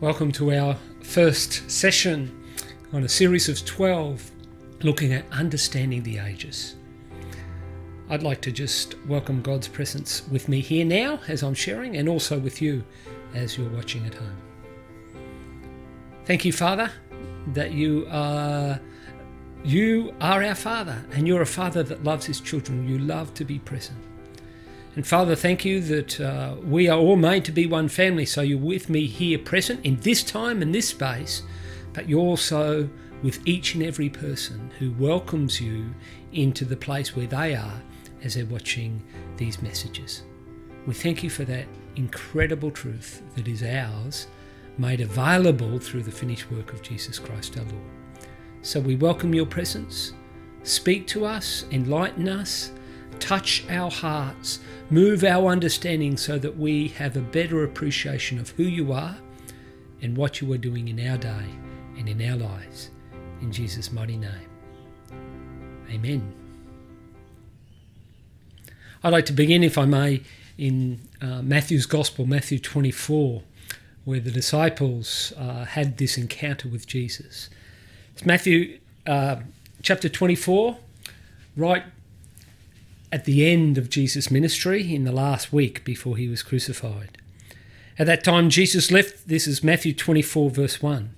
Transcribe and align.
Welcome 0.00 0.32
to 0.32 0.54
our 0.54 0.78
first 1.02 1.70
session 1.70 2.42
on 2.90 3.02
a 3.02 3.08
series 3.08 3.50
of 3.50 3.62
12 3.66 4.30
looking 4.82 5.12
at 5.12 5.30
understanding 5.30 6.02
the 6.04 6.16
ages. 6.16 6.76
I'd 8.08 8.22
like 8.22 8.40
to 8.42 8.50
just 8.50 8.94
welcome 9.06 9.42
God's 9.42 9.68
presence 9.68 10.26
with 10.28 10.48
me 10.48 10.60
here 10.60 10.86
now 10.86 11.20
as 11.28 11.42
I'm 11.42 11.52
sharing 11.52 11.98
and 11.98 12.08
also 12.08 12.38
with 12.38 12.62
you 12.62 12.82
as 13.34 13.58
you're 13.58 13.68
watching 13.68 14.06
at 14.06 14.14
home. 14.14 14.38
Thank 16.24 16.46
you, 16.46 16.52
Father, 16.54 16.90
that 17.48 17.72
you 17.72 18.06
are 18.10 18.80
you 19.64 20.14
are 20.22 20.42
our 20.42 20.54
Father 20.54 21.04
and 21.12 21.28
you're 21.28 21.42
a 21.42 21.46
Father 21.46 21.82
that 21.82 22.04
loves 22.04 22.24
his 22.24 22.40
children. 22.40 22.88
You 22.88 23.00
love 23.00 23.34
to 23.34 23.44
be 23.44 23.58
present. 23.58 23.98
And 24.96 25.06
Father, 25.06 25.36
thank 25.36 25.64
you 25.64 25.80
that 25.82 26.20
uh, 26.20 26.56
we 26.64 26.88
are 26.88 26.98
all 26.98 27.16
made 27.16 27.44
to 27.44 27.52
be 27.52 27.66
one 27.66 27.88
family. 27.88 28.26
So 28.26 28.42
you're 28.42 28.58
with 28.58 28.88
me 28.88 29.06
here 29.06 29.38
present 29.38 29.84
in 29.84 29.96
this 30.00 30.24
time 30.24 30.62
and 30.62 30.74
this 30.74 30.88
space, 30.88 31.42
but 31.92 32.08
you're 32.08 32.20
also 32.20 32.88
with 33.22 33.46
each 33.46 33.74
and 33.74 33.84
every 33.84 34.08
person 34.08 34.70
who 34.78 34.90
welcomes 34.92 35.60
you 35.60 35.94
into 36.32 36.64
the 36.64 36.76
place 36.76 37.14
where 37.14 37.26
they 37.26 37.54
are 37.54 37.80
as 38.24 38.34
they're 38.34 38.46
watching 38.46 39.02
these 39.36 39.62
messages. 39.62 40.22
We 40.86 40.94
thank 40.94 41.22
you 41.22 41.30
for 41.30 41.44
that 41.44 41.66
incredible 41.96 42.70
truth 42.70 43.22
that 43.36 43.46
is 43.46 43.62
ours, 43.62 44.26
made 44.78 45.00
available 45.00 45.78
through 45.78 46.02
the 46.02 46.10
finished 46.10 46.50
work 46.50 46.72
of 46.72 46.82
Jesus 46.82 47.18
Christ 47.18 47.56
our 47.58 47.64
Lord. 47.64 48.26
So 48.62 48.80
we 48.80 48.96
welcome 48.96 49.34
your 49.34 49.46
presence. 49.46 50.14
Speak 50.62 51.06
to 51.08 51.24
us, 51.24 51.64
enlighten 51.70 52.28
us, 52.28 52.72
touch 53.18 53.64
our 53.68 53.90
hearts, 53.90 54.60
move 54.90 55.24
our 55.24 55.48
understanding 55.48 56.16
so 56.16 56.38
that 56.38 56.56
we 56.56 56.88
have 56.88 57.16
a 57.16 57.20
better 57.20 57.64
appreciation 57.64 58.38
of 58.38 58.50
who 58.50 58.64
you 58.64 58.92
are 58.92 59.16
and 60.02 60.16
what 60.16 60.40
you 60.40 60.52
are 60.52 60.58
doing 60.58 60.88
in 60.88 61.08
our 61.08 61.18
day 61.18 61.46
and 61.96 62.08
in 62.08 62.30
our 62.30 62.36
lives. 62.36 62.90
In 63.40 63.52
Jesus' 63.52 63.92
mighty 63.92 64.16
name. 64.16 64.48
Amen. 65.90 66.32
I'd 69.02 69.12
like 69.12 69.26
to 69.26 69.32
begin, 69.32 69.64
if 69.64 69.78
I 69.78 69.86
may, 69.86 70.22
in 70.58 71.00
uh, 71.22 71.42
Matthew's 71.42 71.86
Gospel, 71.86 72.26
Matthew 72.26 72.58
24, 72.58 73.42
where 74.04 74.20
the 74.20 74.30
disciples 74.30 75.32
uh, 75.38 75.64
had 75.64 75.96
this 75.96 76.18
encounter 76.18 76.68
with 76.68 76.86
Jesus. 76.86 77.48
It's 78.12 78.26
Matthew 78.26 78.78
uh, 79.06 79.36
chapter 79.82 80.08
24, 80.08 80.76
right 81.56 81.84
at 83.12 83.24
the 83.24 83.46
end 83.46 83.76
of 83.76 83.90
Jesus' 83.90 84.30
ministry 84.30 84.94
in 84.94 85.04
the 85.04 85.12
last 85.12 85.52
week 85.52 85.84
before 85.84 86.16
he 86.16 86.28
was 86.28 86.42
crucified. 86.42 87.18
At 87.98 88.06
that 88.06 88.24
time, 88.24 88.50
Jesus 88.50 88.90
left, 88.90 89.28
this 89.28 89.46
is 89.46 89.64
Matthew 89.64 89.92
24, 89.92 90.50
verse 90.50 90.82
1. 90.82 91.14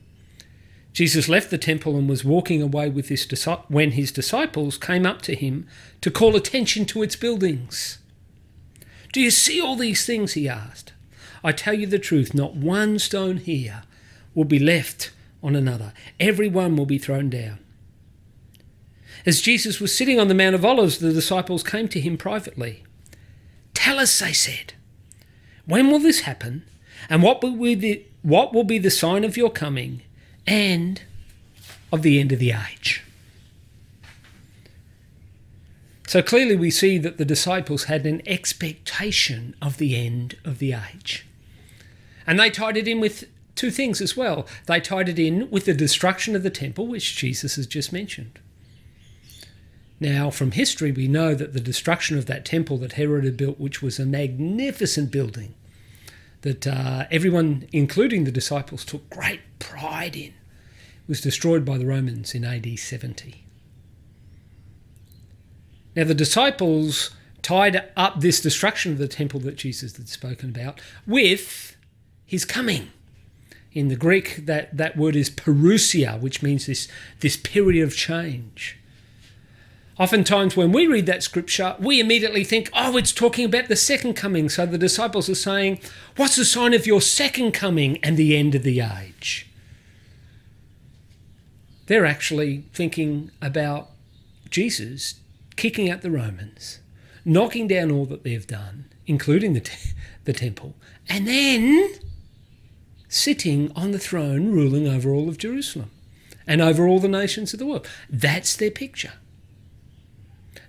Jesus 0.93 1.29
left 1.29 1.51
the 1.51 1.59
temple 1.59 1.97
and 1.97 2.09
was 2.09 2.25
walking 2.25 2.61
away 2.61 2.91
with 2.91 3.09
his 3.09 3.25
when 3.69 3.93
his 3.93 4.13
disciples 4.13 4.77
came 4.77 5.07
up 5.07 5.23
to 5.23 5.35
him 5.35 5.67
to 6.01 6.11
call 6.11 6.37
attention 6.37 6.85
to 6.87 7.03
its 7.03 7.17
buildings. 7.17 7.99
Do 9.13 9.21
you 9.21 9.31
see 9.31 9.61
all 9.61 9.77
these 9.77 10.05
things? 10.05 10.33
he 10.33 10.49
asked. 10.49 10.93
I 11.45 11.53
tell 11.53 11.75
you 11.75 11.87
the 11.87 11.99
truth, 11.99 12.35
not 12.35 12.55
one 12.55 12.99
stone 12.99 13.39
here 13.39 13.83
will 14.35 14.45
be 14.45 14.59
left 14.59 15.13
on 15.43 15.57
another. 15.57 15.93
Every 16.21 16.49
one 16.49 16.77
will 16.77 16.87
be 16.87 16.99
thrown 16.99 17.31
down. 17.31 17.59
As 19.25 19.41
Jesus 19.41 19.81
was 19.81 19.95
sitting 19.95 20.19
on 20.19 20.29
the 20.29 20.35
Mount 20.35 20.55
of 20.55 20.65
Olives, 20.65 20.99
the 20.99 21.13
disciples 21.13 21.63
came 21.63 21.89
to 21.89 22.01
him 22.01 22.17
privately. 22.17 22.83
Tell 23.75 23.99
us, 23.99 24.19
they 24.19 24.33
said, 24.33 24.75
when 25.65 25.91
will 25.91 26.01
this 26.01 26.21
happen? 26.21 26.65
And 27.09 27.23
what 27.23 27.43
will 27.43 27.57
be 27.57 27.75
the, 27.75 28.05
what 28.23 28.53
will 28.53 28.65
be 28.65 28.79
the 28.79 28.91
sign 28.91 29.25
of 29.25 29.37
your 29.37 29.51
coming 29.51 30.03
and 30.47 31.03
of 31.93 32.03
the 32.03 32.19
end 32.19 32.33
of 32.33 32.39
the 32.39 32.53
age? 32.53 33.05
So 36.07 36.21
clearly, 36.21 36.57
we 36.57 36.71
see 36.71 36.99
that 36.99 37.17
the 37.17 37.25
disciples 37.25 37.85
had 37.85 38.05
an 38.05 38.21
expectation 38.27 39.55
of 39.63 39.79
the 39.79 39.97
end 39.97 40.37
of 40.45 40.59
the 40.59 40.75
age. 40.75 41.27
And 42.27 42.39
they 42.39 42.51
tied 42.51 42.77
it 42.77 42.87
in 42.87 43.01
with 43.01 43.25
two 43.55 43.71
things 43.71 44.01
as 44.01 44.17
well. 44.17 44.47
They 44.67 44.81
tied 44.81 45.09
it 45.09 45.19
in 45.19 45.51
with 45.51 45.65
the 45.65 45.75
destruction 45.75 46.37
of 46.37 46.43
the 46.43 46.51
temple, 46.51 46.87
which 46.87 47.17
Jesus 47.17 47.57
has 47.57 47.67
just 47.67 47.93
mentioned. 47.93 48.41
Now, 50.03 50.31
from 50.31 50.51
history, 50.51 50.91
we 50.91 51.07
know 51.07 51.33
that 51.33 51.53
the 51.53 51.61
destruction 51.61 52.19
of 52.19 52.27
that 52.27 52.45
temple 52.45 52.77
that 52.79 52.95
Herod 52.95 53.23
had 53.23 53.37
built, 53.37 53.61
which 53.61 53.81
was 53.81 54.01
a 54.01 54.05
magnificent 54.05 55.13
building 55.13 55.55
that 56.41 56.67
uh, 56.67 57.05
everyone, 57.13 57.69
including 57.71 58.25
the 58.25 58.33
disciples, 58.33 58.85
took 58.85 59.09
great 59.11 59.43
pride 59.61 60.17
in, 60.17 60.35
was 61.07 61.21
destroyed 61.21 61.65
by 61.65 61.79
the 61.79 61.87
Romans 61.87 62.35
in 62.35 62.45
AD 62.45 62.81
70. 62.81 63.45
Now, 65.95 66.03
the 66.03 66.17
disciples 66.17 67.11
tied 67.43 67.89
up 67.97 68.19
this 68.19 68.41
destruction 68.41 68.91
of 68.91 68.99
the 68.99 69.07
temple 69.07 69.39
that 69.39 69.55
Jesus 69.55 69.97
had 69.97 70.09
spoken 70.09 70.49
about 70.49 70.81
with 71.07 71.77
his 72.27 72.45
coming. 72.45 72.91
In 73.73 73.87
the 73.87 73.95
Greek, 73.95 74.47
that, 74.47 74.77
that 74.77 74.97
word 74.97 75.15
is 75.15 75.31
parousia, 75.31 76.21
which 76.21 76.43
means 76.43 76.67
this, 76.67 76.89
this 77.21 77.37
period 77.37 77.85
of 77.85 77.95
change. 77.95 78.81
Oftentimes, 80.03 80.57
when 80.57 80.73
we 80.73 80.89
read 80.89 81.07
that 81.07 81.23
scripture, 81.23 81.77
we 81.79 82.01
immediately 82.01 82.43
think, 82.43 82.69
oh, 82.75 82.97
it's 82.97 83.13
talking 83.13 83.45
about 83.45 83.69
the 83.69 83.77
second 83.77 84.15
coming. 84.15 84.49
So 84.49 84.67
the 84.67 84.77
disciples 84.77 85.29
are 85.29 85.37
saying, 85.37 85.79
What's 86.17 86.35
the 86.35 86.45
sign 86.45 86.75
of 86.75 86.89
your 86.89 87.01
second 87.01 87.53
coming 87.53 87.99
and 88.03 88.17
the 88.17 88.37
end 88.37 88.57
of 88.57 88.65
the 88.65 88.81
age? 88.81 89.47
They're 91.87 92.05
actually 92.05 92.65
thinking 92.73 93.31
about 93.41 93.91
Jesus 94.51 95.21
kicking 95.55 95.89
out 95.89 96.03
the 96.03 96.11
Romans, 96.11 96.81
knocking 97.25 97.69
down 97.69 97.93
all 97.93 98.07
that 98.07 98.25
they've 98.25 98.45
done, 98.45 98.87
including 99.07 99.53
the, 99.53 99.71
the 100.25 100.33
temple, 100.33 100.75
and 101.09 101.29
then 101.29 101.93
sitting 103.09 103.71
on 103.77 103.93
the 103.93 104.01
throne 104.01 104.51
ruling 104.51 104.89
over 104.89 105.13
all 105.13 105.29
of 105.29 105.39
Jerusalem 105.39 105.93
and 106.45 106.61
over 106.61 106.89
all 106.89 106.99
the 106.99 107.07
nations 107.07 107.53
of 107.53 107.61
the 107.61 107.67
world. 107.67 107.87
That's 108.11 108.57
their 108.57 108.73
picture. 108.73 109.13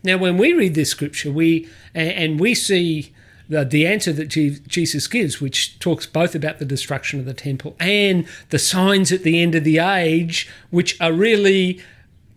Now, 0.03 0.17
when 0.17 0.37
we 0.37 0.53
read 0.53 0.75
this 0.75 0.89
scripture, 0.89 1.31
we 1.31 1.69
and 1.95 2.39
we 2.39 2.55
see 2.55 3.13
the, 3.47 3.63
the 3.63 3.87
answer 3.87 4.11
that 4.13 4.27
Jesus 4.27 5.07
gives, 5.07 5.39
which 5.39 5.79
talks 5.79 6.05
both 6.05 6.35
about 6.35 6.59
the 6.59 6.65
destruction 6.65 7.19
of 7.19 7.25
the 7.25 7.33
temple 7.33 7.75
and 7.79 8.27
the 8.49 8.59
signs 8.59 9.11
at 9.11 9.23
the 9.23 9.41
end 9.41 9.55
of 9.55 9.63
the 9.63 9.79
age, 9.79 10.49
which 10.69 10.99
are 10.99 11.13
really 11.13 11.81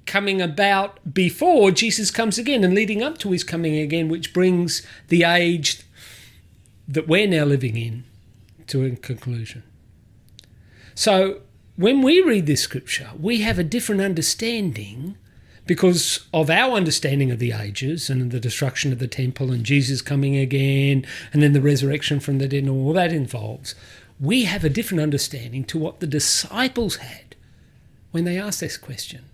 coming 0.06 0.40
about 0.40 1.12
before 1.12 1.72
Jesus 1.72 2.12
comes 2.12 2.38
again 2.38 2.62
and 2.62 2.74
leading 2.74 3.02
up 3.02 3.18
to 3.18 3.32
his 3.32 3.42
coming 3.42 3.76
again, 3.76 4.08
which 4.08 4.32
brings 4.32 4.86
the 5.08 5.24
age 5.24 5.82
that 6.86 7.08
we're 7.08 7.26
now 7.26 7.44
living 7.44 7.76
in 7.76 8.04
to 8.68 8.84
a 8.84 8.90
conclusion. 8.90 9.64
So, 10.94 11.40
when 11.74 12.00
we 12.00 12.22
read 12.22 12.46
this 12.46 12.62
scripture, 12.62 13.10
we 13.20 13.42
have 13.42 13.58
a 13.58 13.64
different 13.64 14.00
understanding 14.00 15.18
because 15.66 16.26
of 16.32 16.48
our 16.48 16.76
understanding 16.76 17.30
of 17.30 17.38
the 17.38 17.52
ages 17.52 18.08
and 18.08 18.30
the 18.30 18.40
destruction 18.40 18.92
of 18.92 18.98
the 18.98 19.08
temple 19.08 19.50
and 19.50 19.64
Jesus 19.64 20.00
coming 20.00 20.36
again 20.36 21.04
and 21.32 21.42
then 21.42 21.52
the 21.52 21.60
resurrection 21.60 22.20
from 22.20 22.38
the 22.38 22.48
dead 22.48 22.62
and 22.62 22.70
all 22.70 22.92
that 22.92 23.12
involves, 23.12 23.74
we 24.20 24.44
have 24.44 24.64
a 24.64 24.70
different 24.70 25.02
understanding 25.02 25.64
to 25.64 25.78
what 25.78 26.00
the 26.00 26.06
disciples 26.06 26.96
had 26.96 27.34
when 28.12 28.24
they 28.24 28.38
asked 28.38 28.60
this 28.60 28.76
question. 28.76 29.24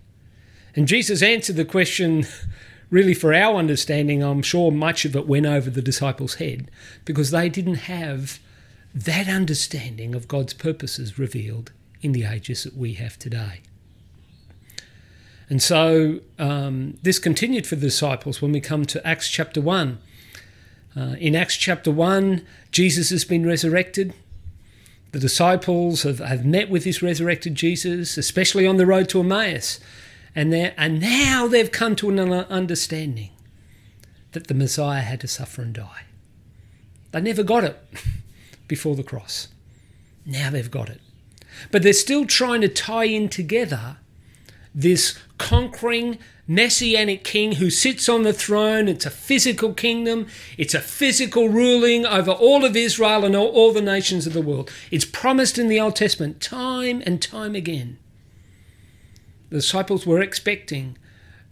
And 0.75 0.87
Jesus 0.87 1.21
answered 1.21 1.55
the 1.55 1.65
question 1.65 2.25
really 2.89 3.13
for 3.13 3.33
our 3.33 3.57
understanding, 3.57 4.23
I'm 4.23 4.41
sure 4.41 4.71
much 4.71 5.05
of 5.05 5.15
it 5.15 5.27
went 5.27 5.45
over 5.45 5.69
the 5.69 5.81
disciples' 5.81 6.35
head 6.35 6.69
because 7.05 7.31
they 7.31 7.47
didn't 7.47 7.75
have 7.75 8.39
that 8.93 9.27
understanding 9.27 10.15
of 10.15 10.27
God's 10.27 10.53
purposes 10.53 11.17
revealed 11.17 11.71
in 12.01 12.11
the 12.11 12.25
ages 12.25 12.63
that 12.63 12.75
we 12.75 12.93
have 12.93 13.17
today. 13.17 13.61
And 15.53 15.61
so 15.61 16.19
um, 16.39 16.97
this 17.03 17.19
continued 17.19 17.67
for 17.67 17.75
the 17.75 17.85
disciples 17.85 18.41
when 18.41 18.51
we 18.51 18.59
come 18.59 18.85
to 18.87 19.07
Acts 19.07 19.29
chapter 19.29 19.61
1. 19.61 19.99
Uh, 20.97 20.99
in 21.19 21.35
Acts 21.35 21.57
chapter 21.57 21.91
1, 21.91 22.43
Jesus 22.71 23.11
has 23.11 23.23
been 23.23 23.45
resurrected. 23.45 24.15
The 25.11 25.19
disciples 25.19 26.01
have, 26.01 26.17
have 26.17 26.43
met 26.43 26.71
with 26.71 26.85
this 26.85 27.03
resurrected 27.03 27.53
Jesus, 27.53 28.17
especially 28.17 28.65
on 28.65 28.77
the 28.77 28.87
road 28.87 29.09
to 29.09 29.19
Emmaus. 29.19 29.79
And, 30.33 30.55
and 30.55 30.99
now 30.99 31.45
they've 31.47 31.71
come 31.71 31.95
to 31.97 32.09
an 32.09 32.19
understanding 32.19 33.29
that 34.31 34.47
the 34.47 34.55
Messiah 34.55 35.01
had 35.01 35.21
to 35.21 35.27
suffer 35.27 35.61
and 35.61 35.75
die. 35.75 36.05
They 37.11 37.21
never 37.21 37.43
got 37.43 37.63
it 37.63 37.79
before 38.67 38.95
the 38.95 39.03
cross. 39.03 39.49
Now 40.25 40.49
they've 40.49 40.71
got 40.71 40.89
it. 40.89 40.99
But 41.69 41.83
they're 41.83 41.93
still 41.93 42.25
trying 42.25 42.61
to 42.61 42.69
tie 42.69 43.03
in 43.03 43.29
together 43.29 43.97
this 44.73 45.17
conquering 45.37 46.17
messianic 46.47 47.23
king 47.23 47.53
who 47.53 47.69
sits 47.69 48.09
on 48.09 48.23
the 48.23 48.33
throne. 48.33 48.87
It's 48.87 49.05
a 49.05 49.11
physical 49.11 49.73
kingdom, 49.73 50.27
it's 50.57 50.73
a 50.73 50.81
physical 50.81 51.49
ruling 51.49 52.05
over 52.05 52.31
all 52.31 52.65
of 52.65 52.75
Israel 52.75 53.23
and 53.23 53.35
all, 53.35 53.47
all 53.47 53.73
the 53.73 53.81
nations 53.81 54.27
of 54.27 54.33
the 54.33 54.41
world. 54.41 54.71
It's 54.91 55.05
promised 55.05 55.57
in 55.57 55.67
the 55.67 55.79
Old 55.79 55.95
Testament 55.95 56.41
time 56.41 57.01
and 57.05 57.21
time 57.21 57.55
again. 57.55 57.97
The 59.49 59.57
disciples 59.57 60.05
were 60.05 60.21
expecting 60.21 60.97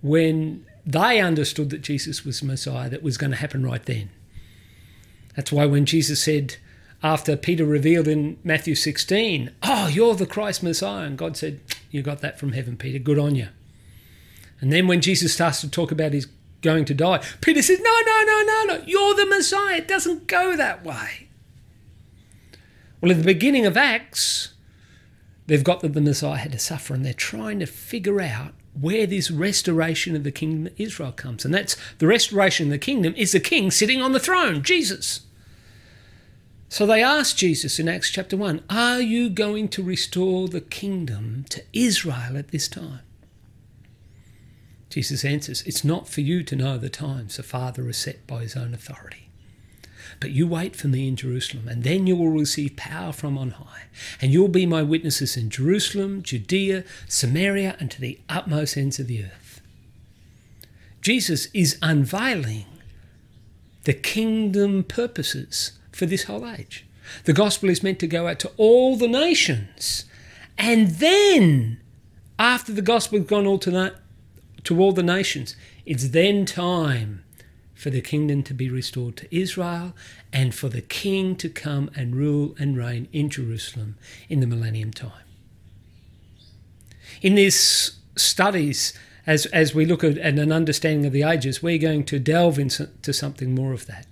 when 0.02 0.66
they 0.86 1.20
understood 1.20 1.70
that 1.70 1.82
Jesus 1.82 2.26
was 2.26 2.42
Messiah 2.42 2.90
that 2.90 3.04
was 3.04 3.18
going 3.18 3.32
to 3.32 3.38
happen 3.38 3.64
right 3.64 3.86
then. 3.86 4.10
That's 5.36 5.52
why 5.52 5.66
when 5.66 5.86
Jesus 5.86 6.24
said, 6.24 6.58
after 7.04 7.36
Peter 7.36 7.66
revealed 7.66 8.08
in 8.08 8.38
Matthew 8.44 8.76
16, 8.76 9.52
Oh, 9.64 9.88
you're 9.88 10.16
the 10.16 10.26
Christ 10.26 10.62
Messiah, 10.64 11.06
and 11.06 11.18
God 11.18 11.38
said, 11.38 11.60
You 11.92 12.02
got 12.02 12.22
that 12.22 12.40
from 12.40 12.54
heaven, 12.54 12.78
Peter, 12.78 13.00
good 13.00 13.20
on 13.20 13.36
you. 13.36 13.50
And 14.60 14.72
then 14.72 14.88
when 14.88 15.02
Jesus 15.02 15.34
starts 15.34 15.62
to 15.62 15.70
talk 15.70 15.92
about 15.92 16.14
his 16.14 16.28
going 16.62 16.86
to 16.86 16.94
die, 16.94 17.24
Peter 17.42 17.62
says, 17.62 17.80
No, 17.80 18.00
no, 18.06 18.24
no, 18.26 18.44
no, 18.46 18.64
no, 18.68 18.84
you're 18.86 19.16
the 19.16 19.26
Messiah. 19.26 19.78
It 19.78 19.88
doesn't 19.88 20.28
go 20.28 20.56
that 20.56 20.86
way. 20.86 21.28
Well, 23.02 23.12
at 23.12 23.18
the 23.18 23.24
beginning 23.24 23.66
of 23.66 23.76
Acts, 23.76 24.54
they've 25.48 25.64
got 25.64 25.82
that 25.82 25.94
the 25.94 26.02
Messiah 26.02 26.38
had 26.38 26.52
to 26.52 26.60
suffer, 26.60 26.94
and 26.94 27.06
they're 27.06 27.14
trying 27.14 27.60
to 27.60 27.66
figure 27.66 28.22
out 28.22 28.54
where 28.80 29.06
this 29.06 29.32
restoration 29.32 30.16
of 30.16 30.24
the 30.24 30.32
kingdom 30.32 30.68
of 30.68 30.80
Israel 30.80 31.12
comes. 31.12 31.44
And 31.44 31.54
that's 31.54 31.76
the 31.98 32.08
restoration 32.08 32.68
of 32.68 32.72
the 32.72 32.78
kingdom 32.78 33.14
is 33.18 33.32
the 33.32 33.40
king 33.40 33.72
sitting 33.72 34.02
on 34.02 34.14
the 34.14 34.20
throne, 34.20 34.62
Jesus. 34.64 35.22
So 36.72 36.86
they 36.86 37.04
asked 37.04 37.38
Jesus 37.38 37.80
in 37.80 37.90
Acts 37.90 38.10
chapter 38.10 38.38
1, 38.38 38.64
Are 38.70 39.02
you 39.02 39.30
going 39.30 39.68
to 39.68 39.84
restore 39.84 40.48
the 40.48 40.62
kingdom 40.62 41.44
to 41.50 41.62
Israel 41.74 42.38
at 42.38 42.52
this 42.52 42.70
time? 42.70 43.02
Jesus 44.90 45.26
answers, 45.26 45.64
It's 45.64 45.84
not 45.84 46.08
for 46.08 46.22
you 46.22 46.44
to 46.44 46.56
know 46.56 46.78
the 46.78 46.90
times 46.90 47.36
the 47.36 47.44
Father 47.44 47.84
has 47.88 47.98
set 47.98 48.26
by 48.26 48.44
his 48.44 48.56
own 48.56 48.74
authority. 48.74 49.28
But 50.22 50.32
you 50.32 50.48
wait 50.48 50.78
for 50.78 50.88
me 50.88 51.10
in 51.10 51.18
Jerusalem, 51.18 51.68
and 51.68 51.84
then 51.84 52.08
you 52.08 52.16
will 52.16 52.30
receive 52.30 52.78
power 52.78 53.12
from 53.12 53.38
on 53.38 53.52
high. 53.52 53.88
And 54.22 54.32
you'll 54.32 54.48
be 54.48 54.66
my 54.66 54.82
witnesses 54.82 55.36
in 55.36 55.50
Jerusalem, 55.50 56.24
Judea, 56.24 56.86
Samaria, 57.06 57.76
and 57.82 57.92
to 57.92 58.00
the 58.00 58.18
utmost 58.30 58.78
ends 58.78 58.98
of 58.98 59.08
the 59.08 59.26
earth. 59.26 59.60
Jesus 61.02 61.50
is 61.54 61.78
unveiling 61.82 62.64
the 63.84 63.94
kingdom 63.94 64.86
purposes 64.86 65.74
for 66.02 66.08
this 66.08 66.24
whole 66.24 66.50
age. 66.50 66.84
The 67.26 67.34
gospel 67.34 67.70
is 67.70 67.84
meant 67.84 68.00
to 68.00 68.08
go 68.08 68.28
out 68.28 68.40
to 68.40 68.52
all 68.58 68.96
the 68.96 69.08
nations. 69.08 70.06
And 70.58 70.96
then, 70.96 71.80
after 72.40 72.74
the 72.74 72.82
gospel 72.82 73.20
has 73.20 73.28
gone 73.28 73.46
all 73.46 73.60
to, 73.60 73.70
na- 73.70 73.92
to 74.64 74.82
all 74.82 74.94
the 74.94 75.04
nations, 75.04 75.56
it's 75.86 76.10
then 76.10 76.48
time 76.48 77.24
for 77.76 77.92
the 77.92 78.02
kingdom 78.02 78.42
to 78.42 78.54
be 78.56 78.68
restored 78.68 79.16
to 79.18 79.28
Israel 79.36 79.94
and 80.34 80.56
for 80.56 80.70
the 80.70 80.82
king 80.82 81.36
to 81.36 81.50
come 81.50 81.92
and 81.96 82.16
rule 82.16 82.56
and 82.58 82.76
reign 82.76 83.08
in 83.14 83.30
Jerusalem 83.30 83.96
in 84.28 84.40
the 84.40 84.48
millennium 84.48 84.90
time. 84.90 85.28
In 87.22 87.36
these 87.36 88.00
studies, 88.16 88.98
as, 89.28 89.46
as 89.48 89.76
we 89.76 89.86
look 89.86 90.04
at, 90.04 90.18
at 90.18 90.40
an 90.40 90.52
understanding 90.52 91.06
of 91.06 91.14
the 91.14 91.22
ages, 91.22 91.62
we're 91.62 91.78
going 91.78 92.06
to 92.06 92.18
delve 92.18 92.58
into 92.58 93.14
something 93.14 93.54
more 93.54 93.72
of 93.72 93.86
that 93.86 94.08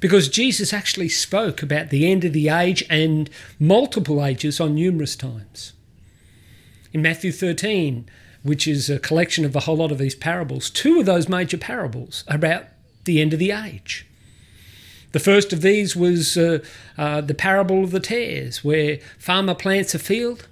because 0.00 0.28
Jesus 0.28 0.72
actually 0.72 1.08
spoke 1.08 1.62
about 1.62 1.90
the 1.90 2.10
end 2.10 2.24
of 2.24 2.32
the 2.32 2.48
age 2.48 2.84
and 2.88 3.30
multiple 3.58 4.24
ages 4.24 4.60
on 4.60 4.74
numerous 4.74 5.16
times. 5.16 5.72
In 6.92 7.02
Matthew 7.02 7.32
13, 7.32 8.08
which 8.42 8.68
is 8.68 8.88
a 8.88 8.98
collection 8.98 9.44
of 9.44 9.56
a 9.56 9.60
whole 9.60 9.76
lot 9.76 9.92
of 9.92 9.98
these 9.98 10.14
parables, 10.14 10.70
two 10.70 11.00
of 11.00 11.06
those 11.06 11.28
major 11.28 11.58
parables 11.58 12.24
are 12.28 12.36
about 12.36 12.64
the 13.04 13.20
end 13.20 13.32
of 13.32 13.38
the 13.38 13.50
age. 13.50 14.06
The 15.12 15.20
first 15.20 15.52
of 15.52 15.62
these 15.62 15.96
was 15.96 16.36
uh, 16.36 16.58
uh, 16.98 17.22
the 17.22 17.34
parable 17.34 17.82
of 17.82 17.90
the 17.90 18.00
tares, 18.00 18.62
where 18.62 18.98
farmer 19.18 19.54
plants 19.54 19.94
a 19.94 19.98
field, 19.98 20.46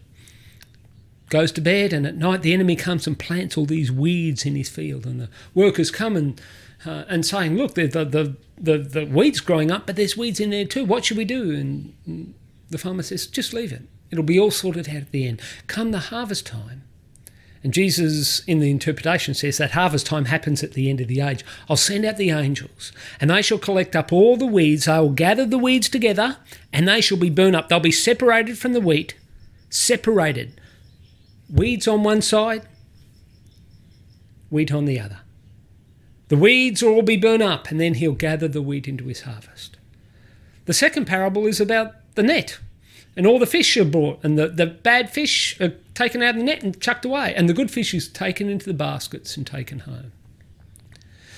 goes 1.28 1.52
to 1.52 1.60
bed, 1.60 1.92
and 1.92 2.06
at 2.06 2.16
night 2.16 2.42
the 2.42 2.54
enemy 2.54 2.76
comes 2.76 3.06
and 3.06 3.18
plants 3.18 3.56
all 3.56 3.66
these 3.66 3.90
weeds 3.90 4.46
in 4.46 4.54
his 4.54 4.68
field, 4.68 5.04
and 5.04 5.20
the 5.20 5.28
workers 5.54 5.90
come 5.90 6.16
and 6.16 6.40
uh, 6.86 7.04
and 7.08 7.24
saying, 7.24 7.56
"Look, 7.56 7.74
the, 7.74 7.86
the 7.86 8.36
the 8.56 8.78
the 8.78 9.04
weeds 9.06 9.40
growing 9.40 9.70
up, 9.70 9.86
but 9.86 9.96
there's 9.96 10.16
weeds 10.16 10.40
in 10.40 10.50
there 10.50 10.64
too. 10.64 10.84
What 10.84 11.04
should 11.04 11.16
we 11.16 11.24
do?" 11.24 11.52
And 11.52 12.34
the 12.70 12.78
farmer 12.78 13.02
says, 13.02 13.26
"Just 13.26 13.52
leave 13.52 13.72
it. 13.72 13.82
It'll 14.10 14.24
be 14.24 14.38
all 14.38 14.50
sorted 14.50 14.88
out 14.88 14.96
at 14.96 15.10
the 15.12 15.26
end. 15.26 15.40
Come 15.66 15.90
the 15.90 15.98
harvest 15.98 16.46
time." 16.46 16.82
And 17.64 17.72
Jesus, 17.72 18.40
in 18.40 18.58
the 18.58 18.70
interpretation, 18.70 19.32
says 19.32 19.56
that 19.56 19.70
harvest 19.70 20.04
time 20.04 20.26
happens 20.26 20.62
at 20.62 20.74
the 20.74 20.90
end 20.90 21.00
of 21.00 21.08
the 21.08 21.22
age. 21.22 21.42
I'll 21.66 21.76
send 21.76 22.04
out 22.04 22.18
the 22.18 22.28
angels, 22.30 22.92
and 23.18 23.30
they 23.30 23.40
shall 23.40 23.56
collect 23.56 23.96
up 23.96 24.12
all 24.12 24.36
the 24.36 24.44
weeds. 24.44 24.86
I 24.86 25.00
will 25.00 25.08
gather 25.08 25.46
the 25.46 25.56
weeds 25.56 25.88
together, 25.88 26.36
and 26.74 26.86
they 26.86 27.00
shall 27.00 27.16
be 27.16 27.30
burned 27.30 27.56
up. 27.56 27.70
They'll 27.70 27.80
be 27.80 27.90
separated 27.90 28.58
from 28.58 28.74
the 28.74 28.82
wheat, 28.82 29.14
separated. 29.70 30.60
Weeds 31.50 31.88
on 31.88 32.02
one 32.02 32.20
side, 32.20 32.68
wheat 34.50 34.70
on 34.70 34.84
the 34.84 35.00
other. 35.00 35.20
The 36.34 36.40
weeds 36.40 36.82
will 36.82 36.94
all 36.94 37.02
be 37.02 37.16
burnt 37.16 37.44
up, 37.44 37.70
and 37.70 37.78
then 37.78 37.94
he'll 37.94 38.10
gather 38.10 38.48
the 38.48 38.60
wheat 38.60 38.88
into 38.88 39.04
his 39.04 39.20
harvest. 39.20 39.76
The 40.64 40.72
second 40.72 41.04
parable 41.04 41.46
is 41.46 41.60
about 41.60 41.94
the 42.16 42.24
net, 42.24 42.58
and 43.14 43.24
all 43.24 43.38
the 43.38 43.46
fish 43.46 43.76
are 43.76 43.84
brought, 43.84 44.18
and 44.24 44.36
the, 44.36 44.48
the 44.48 44.66
bad 44.66 45.10
fish 45.10 45.56
are 45.60 45.74
taken 45.94 46.24
out 46.24 46.30
of 46.30 46.38
the 46.38 46.42
net 46.42 46.64
and 46.64 46.80
chucked 46.80 47.04
away, 47.04 47.32
and 47.36 47.48
the 47.48 47.54
good 47.54 47.70
fish 47.70 47.94
is 47.94 48.08
taken 48.08 48.48
into 48.48 48.66
the 48.66 48.74
baskets 48.74 49.36
and 49.36 49.46
taken 49.46 49.78
home. 49.78 50.10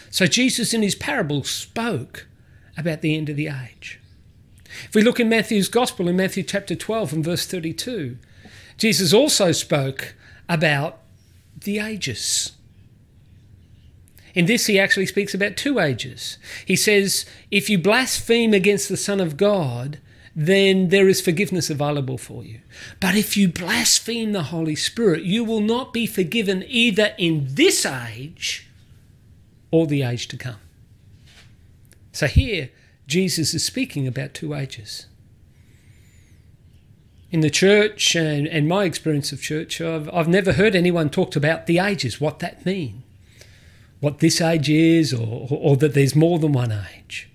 So 0.09 0.27
Jesus, 0.27 0.73
in 0.73 0.81
his 0.81 0.95
parable, 0.95 1.45
spoke 1.45 2.27
about 2.79 3.03
the 3.03 3.19
end 3.19 3.29
of 3.29 3.37
the 3.37 3.49
age. 3.49 4.01
If 4.87 4.95
we 4.95 5.03
look 5.03 5.21
in 5.21 5.29
Matthew's 5.29 5.69
Gospel, 5.69 6.09
in 6.09 6.17
Matthew 6.17 6.43
chapter 6.43 6.75
12 6.75 7.13
and 7.13 7.23
verse 7.23 7.47
32, 7.47 8.17
Jesus 8.79 9.13
also 9.13 9.53
spoke 9.53 10.15
about 10.49 11.01
the 11.55 11.81
ages. 11.81 12.53
In 14.37 14.45
this, 14.45 14.67
he 14.67 14.79
actually 14.79 15.07
speaks 15.07 15.33
about 15.33 15.57
two 15.57 15.81
ages. 15.81 16.37
He 16.67 16.77
says, 16.77 17.25
if 17.51 17.71
you 17.71 17.79
blaspheme 17.79 18.53
against 18.53 18.91
the 18.91 18.97
Son 18.99 19.19
of 19.19 19.39
God, 19.39 19.99
then 20.37 20.91
there 20.91 21.09
is 21.09 21.23
forgiveness 21.23 21.71
available 21.71 22.19
for 22.19 22.45
you. 22.45 22.61
But 23.01 23.15
if 23.15 23.39
you 23.39 23.49
blaspheme 23.49 24.33
the 24.33 24.43
Holy 24.43 24.77
Spirit, 24.77 25.23
you 25.23 25.43
will 25.43 25.63
not 25.63 25.95
be 25.95 26.07
forgiven 26.07 26.63
either 26.69 27.15
in 27.17 27.47
this 27.49 27.87
age 27.87 28.69
or 29.71 29.87
the 29.87 30.03
age 30.03 30.29
to 30.29 30.37
come. 30.37 30.61
So 32.13 32.27
here, 32.27 32.69
Jesus 33.07 33.55
is 33.55 33.65
speaking 33.65 34.07
about 34.07 34.35
two 34.35 34.53
ages. 34.53 35.07
In 37.31 37.41
the 37.41 37.49
church 37.49 38.15
and, 38.15 38.47
and 38.47 38.69
my 38.69 38.85
experience 38.85 39.33
of 39.33 39.41
church, 39.41 39.81
I've, 39.81 40.13
I've 40.13 40.29
never 40.29 40.53
heard 40.53 40.77
anyone 40.77 41.09
talk 41.09 41.35
about 41.37 41.65
the 41.65 41.79
ages, 41.79 42.21
what 42.21 42.41
that 42.41 42.67
means 42.67 43.05
what 44.01 44.19
this 44.19 44.41
age 44.41 44.69
is 44.69 45.13
or, 45.13 45.49
or 45.51 45.77
that 45.77 45.95
there's 45.95 46.15
more 46.15 46.39
than 46.39 46.53
one 46.53 46.73
age. 46.73 47.31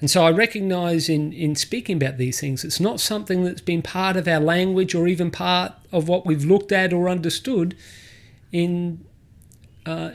And 0.00 0.10
so 0.10 0.24
I 0.24 0.32
recognize 0.32 1.08
in, 1.08 1.32
in 1.32 1.54
speaking 1.54 1.96
about 1.96 2.18
these 2.18 2.40
things, 2.40 2.64
it's 2.64 2.80
not 2.80 2.98
something 2.98 3.44
that's 3.44 3.60
been 3.60 3.82
part 3.82 4.16
of 4.16 4.26
our 4.26 4.40
language 4.40 4.96
or 4.96 5.06
even 5.06 5.30
part 5.30 5.74
of 5.92 6.08
what 6.08 6.26
we've 6.26 6.44
looked 6.44 6.72
at 6.72 6.92
or 6.92 7.08
understood 7.08 7.76
in, 8.50 9.04
uh, 9.86 10.12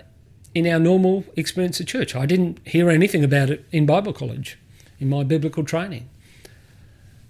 in 0.54 0.68
our 0.68 0.78
normal 0.78 1.24
experience 1.38 1.80
of 1.80 1.88
church. 1.88 2.18
I 2.18 2.26
didn't 2.26 2.60
hear 2.68 2.90
anything 2.90 3.24
about 3.24 3.50
it 3.50 3.66
in 3.72 3.86
Bible 3.86 4.12
college, 4.12 4.60
in 5.00 5.08
my 5.08 5.24
biblical 5.24 5.64
training. 5.64 6.10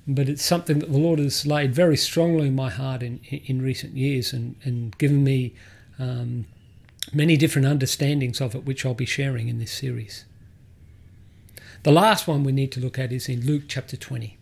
But 0.08 0.28
it's 0.28 0.44
something 0.44 0.80
that 0.80 0.92
the 0.92 0.98
Lord 0.98 1.20
has 1.20 1.46
laid 1.46 1.76
very 1.76 1.98
strongly 1.98 2.48
in 2.48 2.56
my 2.56 2.72
heart 2.72 3.04
in, 3.04 3.20
in 3.26 3.62
recent 3.62 3.96
years 3.96 4.34
and, 4.34 4.56
and 4.64 4.98
given 4.98 5.24
me 5.24 5.54
um, 6.00 6.46
many 7.14 7.38
different 7.38 7.68
understandings 7.68 8.42
of 8.42 8.56
it, 8.56 8.66
which 8.66 8.86
I'll 8.86 8.94
be 8.94 9.06
sharing 9.06 9.48
in 9.48 9.60
this 9.60 9.72
series. 9.72 10.26
The 11.84 11.92
last 11.92 12.28
one 12.28 12.44
we 12.44 12.52
need 12.52 12.72
to 12.74 12.80
look 12.80 13.00
at 13.00 13.12
is 13.12 13.30
in 13.30 13.46
Luke 13.46 13.64
chapter 13.68 13.96
20. 13.96 14.38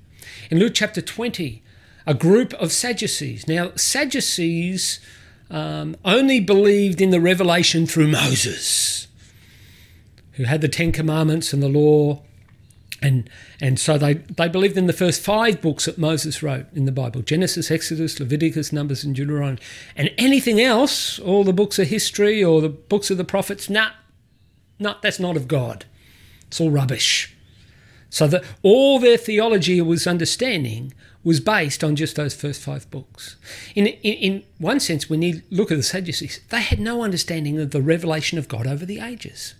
In 0.49 0.59
Luke 0.59 0.73
chapter 0.73 1.01
20, 1.01 1.61
a 2.07 2.13
group 2.13 2.53
of 2.55 2.71
Sadducees. 2.71 3.47
Now, 3.47 3.71
Sadducees 3.75 4.99
um, 5.49 5.95
only 6.03 6.39
believed 6.39 7.01
in 7.01 7.09
the 7.11 7.21
revelation 7.21 7.85
through 7.85 8.07
Moses, 8.07 9.07
who 10.33 10.43
had 10.43 10.61
the 10.61 10.67
Ten 10.67 10.91
Commandments 10.91 11.53
and 11.53 11.61
the 11.61 11.69
law 11.69 12.23
and 13.05 13.29
and 13.61 13.79
so 13.79 13.97
they, 13.97 14.15
they 14.15 14.49
believed 14.49 14.77
in 14.77 14.87
the 14.87 14.93
first 14.93 15.21
five 15.21 15.61
books 15.61 15.85
that 15.85 15.97
Moses 15.97 16.41
wrote 16.41 16.65
in 16.73 16.85
the 16.85 16.91
Bible 16.91 17.21
Genesis, 17.21 17.69
Exodus, 17.69 18.19
Leviticus, 18.19 18.73
Numbers, 18.73 19.03
and 19.03 19.15
Deuteronomy. 19.15 19.59
And 19.95 20.11
anything 20.17 20.59
else, 20.59 21.19
all 21.19 21.43
the 21.43 21.53
books 21.53 21.77
of 21.77 21.87
history 21.87 22.43
or 22.43 22.61
the 22.61 22.69
books 22.69 23.11
of 23.11 23.17
the 23.17 23.23
prophets, 23.23 23.69
nah, 23.69 23.91
nah, 24.79 24.95
that's 25.01 25.19
not 25.19 25.37
of 25.37 25.47
God. 25.47 25.85
It's 26.47 26.59
all 26.59 26.71
rubbish. 26.71 27.35
So 28.09 28.27
that 28.27 28.43
all 28.63 28.99
their 28.99 29.17
theology 29.17 29.81
was 29.81 30.07
understanding 30.07 30.93
was 31.23 31.39
based 31.39 31.83
on 31.83 31.95
just 31.95 32.15
those 32.15 32.33
first 32.33 32.61
five 32.61 32.89
books. 32.89 33.35
In, 33.75 33.87
in, 33.87 34.13
in 34.13 34.43
one 34.57 34.79
sense, 34.79 35.09
when 35.09 35.21
you 35.21 35.41
look 35.49 35.71
at 35.71 35.77
the 35.77 35.83
Sadducees, 35.83 36.39
they 36.49 36.61
had 36.61 36.79
no 36.79 37.03
understanding 37.03 37.59
of 37.59 37.71
the 37.71 37.81
revelation 37.81 38.37
of 38.37 38.47
God 38.47 38.67
over 38.67 38.85
the 38.85 38.99
ages. 38.99 39.55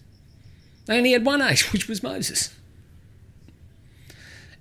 They 0.86 0.98
only 0.98 1.12
had 1.12 1.26
one 1.26 1.42
age, 1.42 1.72
which 1.74 1.88
was 1.88 2.02
Moses. 2.02 2.56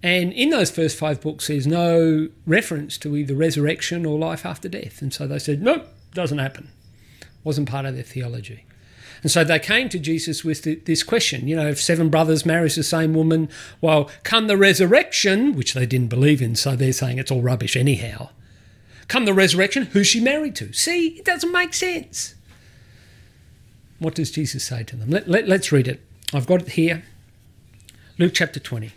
And 0.05 0.35
in 0.35 0.51
those 0.51 0.71
first 0.71 0.99
five 0.99 1.23
books, 1.23 1.47
there's 1.47 1.67
no 1.67 2.29
reference 2.47 2.99
to 2.99 3.17
either 3.17 3.35
resurrection 3.35 4.05
or 4.05 4.19
life 4.19 4.45
after 4.45 4.69
death. 4.69 5.01
And 5.01 5.15
so 5.15 5.27
they 5.27 5.39
said, 5.39 5.63
nope, 5.63 5.87
doesn't 6.13 6.37
happen. 6.37 6.69
Wasn't 7.43 7.71
part 7.71 7.87
of 7.87 7.95
their 7.95 8.05
theology. 8.05 8.67
And 9.23 9.31
so 9.31 9.45
they 9.45 9.59
came 9.59 9.89
to 9.89 9.99
Jesus 9.99 10.45
with 10.45 10.85
this 10.85 11.03
question 11.03 11.49
you 11.49 11.57
know, 11.57 11.69
if 11.69 11.81
seven 11.81 12.11
brothers 12.11 12.45
marries 12.45 12.75
the 12.75 12.83
same 12.83 13.15
woman, 13.15 13.49
well, 13.81 14.11
come 14.25 14.47
the 14.47 14.59
resurrection, 14.59 15.55
which 15.55 15.73
they 15.73 15.87
didn't 15.87 16.11
believe 16.11 16.43
in, 16.43 16.55
so 16.55 16.77
they're 16.77 16.93
saying 16.93 17.17
it's 17.17 17.31
all 17.31 17.41
rubbish 17.41 17.75
anyhow. 17.75 18.29
Come 19.09 19.25
the 19.25 19.33
resurrection, 19.33 19.85
who's 19.87 20.07
she 20.07 20.21
married 20.21 20.55
to? 20.57 20.71
See, 20.75 21.17
it 21.17 21.25
doesn't 21.25 21.51
make 21.51 21.73
sense. 21.73 22.35
What 23.99 24.17
does 24.17 24.31
Jesus 24.31 24.65
say 24.65 24.83
to 24.85 24.97
them? 24.97 25.09
Let, 25.09 25.29
let, 25.29 25.49
let's 25.49 25.73
read 25.73 25.89
it. 25.89 26.03
I've 26.35 26.47
got 26.47 26.61
it 26.61 26.69
here. 26.73 27.05
Luke 28.19 28.33
chapter 28.35 28.61
20. 28.61 28.93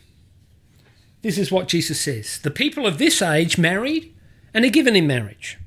This 1.21 1.37
is 1.37 1.51
what 1.51 1.67
Jesus 1.67 1.99
says 1.99 2.39
The 2.39 2.51
people 2.51 2.85
of 2.85 2.97
this 2.97 3.21
age 3.21 3.57
married 3.57 4.13
and 4.53 4.65
are 4.65 4.69
given 4.69 4.95
in 4.95 5.07
marriage. 5.07 5.57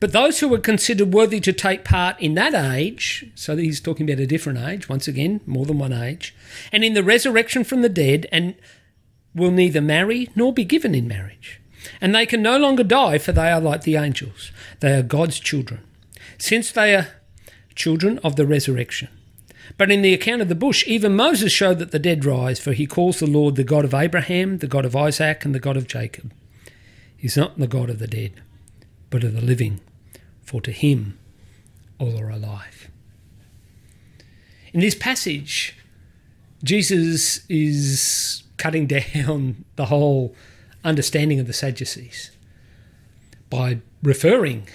But 0.00 0.12
those 0.12 0.40
who 0.40 0.48
were 0.48 0.58
considered 0.58 1.12
worthy 1.12 1.40
to 1.40 1.52
take 1.52 1.84
part 1.84 2.20
in 2.20 2.34
that 2.34 2.54
age, 2.54 3.30
so 3.34 3.56
he's 3.56 3.80
talking 3.80 4.08
about 4.08 4.22
a 4.22 4.26
different 4.26 4.58
age, 4.58 4.88
once 4.88 5.08
again, 5.08 5.40
more 5.46 5.66
than 5.66 5.78
one 5.78 5.92
age, 5.92 6.34
and 6.70 6.84
in 6.84 6.94
the 6.94 7.02
resurrection 7.02 7.64
from 7.64 7.82
the 7.82 7.88
dead, 7.88 8.26
and 8.30 8.54
will 9.34 9.50
neither 9.50 9.80
marry 9.80 10.28
nor 10.36 10.52
be 10.52 10.64
given 10.64 10.94
in 10.94 11.08
marriage. 11.08 11.60
And 12.00 12.14
they 12.14 12.26
can 12.26 12.42
no 12.42 12.58
longer 12.58 12.84
die, 12.84 13.18
for 13.18 13.32
they 13.32 13.50
are 13.50 13.60
like 13.60 13.82
the 13.82 13.96
angels. 13.96 14.52
They 14.80 14.94
are 14.94 15.02
God's 15.02 15.40
children, 15.40 15.80
since 16.38 16.70
they 16.70 16.94
are 16.94 17.08
children 17.74 18.18
of 18.18 18.36
the 18.36 18.46
resurrection. 18.46 19.08
But 19.76 19.90
in 19.90 20.02
the 20.02 20.14
account 20.14 20.42
of 20.42 20.48
the 20.48 20.54
bush, 20.54 20.84
even 20.86 21.14
Moses 21.14 21.52
showed 21.52 21.78
that 21.78 21.90
the 21.90 21.98
dead 21.98 22.24
rise, 22.24 22.58
for 22.58 22.72
he 22.72 22.86
calls 22.86 23.18
the 23.18 23.26
Lord 23.26 23.56
the 23.56 23.64
God 23.64 23.84
of 23.84 23.94
Abraham, 23.94 24.58
the 24.58 24.66
God 24.66 24.84
of 24.84 24.96
Isaac, 24.96 25.44
and 25.44 25.54
the 25.54 25.60
God 25.60 25.76
of 25.76 25.86
Jacob. 25.86 26.32
He's 27.16 27.36
not 27.36 27.58
the 27.58 27.66
God 27.66 27.90
of 27.90 27.98
the 27.98 28.06
dead 28.06 28.32
but 29.10 29.24
of 29.24 29.34
the 29.34 29.40
living, 29.40 29.80
for 30.42 30.60
to 30.60 30.72
him 30.72 31.18
all 31.98 32.18
are 32.18 32.30
alive. 32.30 32.90
In 34.72 34.80
this 34.80 34.94
passage, 34.94 35.76
Jesus 36.62 37.44
is 37.48 38.42
cutting 38.56 38.86
down 39.14 39.64
the 39.76 39.86
whole 39.86 40.34
understanding 40.84 41.40
of 41.40 41.46
the 41.46 41.52
Sadducees 41.52 42.30
by 43.50 43.80
referring 44.02 44.68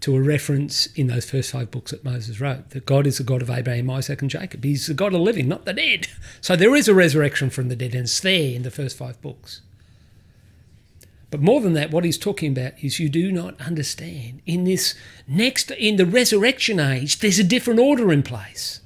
to 0.00 0.16
a 0.16 0.20
reference 0.20 0.86
in 0.86 1.08
those 1.08 1.28
first 1.28 1.50
five 1.50 1.70
books 1.70 1.90
that 1.90 2.04
Moses 2.04 2.40
wrote 2.40 2.70
that 2.70 2.86
God 2.86 3.06
is 3.06 3.18
the 3.18 3.24
God 3.24 3.42
of 3.42 3.50
Abraham, 3.50 3.90
Isaac, 3.90 4.22
and 4.22 4.30
Jacob. 4.30 4.64
He's 4.64 4.86
the 4.86 4.94
God 4.94 5.08
of 5.08 5.12
the 5.12 5.18
living, 5.18 5.46
not 5.46 5.66
the 5.66 5.74
dead. 5.74 6.08
So 6.40 6.56
there 6.56 6.74
is 6.74 6.88
a 6.88 6.94
resurrection 6.94 7.50
from 7.50 7.68
the 7.68 7.76
dead, 7.76 7.94
and 7.94 8.04
it's 8.04 8.20
there 8.20 8.54
in 8.54 8.62
the 8.62 8.70
first 8.70 8.96
five 8.96 9.20
books. 9.20 9.60
But 11.30 11.42
more 11.42 11.60
than 11.60 11.74
that, 11.74 11.90
what 11.90 12.04
he's 12.04 12.18
talking 12.18 12.52
about 12.52 12.72
is 12.82 12.98
you 12.98 13.08
do 13.08 13.30
not 13.30 13.60
understand. 13.60 14.42
In 14.46 14.64
this 14.64 14.94
next, 15.28 15.70
in 15.70 15.96
the 15.96 16.06
resurrection 16.06 16.80
age, 16.80 17.20
there's 17.20 17.38
a 17.38 17.44
different 17.44 17.78
order 17.78 18.10
in 18.10 18.22
place. 18.22 18.80